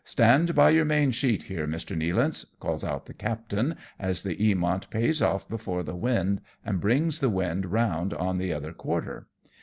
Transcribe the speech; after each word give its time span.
"Stand 0.17 0.55
by 0.55 0.71
your 0.71 0.83
main 0.83 1.11
sheet 1.11 1.43
here, 1.43 1.67
Mr. 1.67 1.95
Nealance," 1.95 2.43
calls 2.59 2.83
out 2.83 3.05
the 3.05 3.13
captain, 3.13 3.75
as 3.99 4.23
the 4.23 4.35
Eamont 4.35 4.89
pays 4.89 5.21
off 5.21 5.47
before 5.47 5.83
the 5.83 5.95
wind, 5.95 6.41
and 6.65 6.81
brings 6.81 7.19
the 7.19 7.29
wind 7.29 7.67
round 7.67 8.11
on 8.15 8.39
the 8.39 8.51
other 8.51 8.73
quarter. 8.73 9.27